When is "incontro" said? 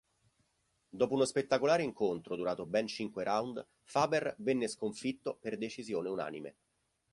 1.83-2.35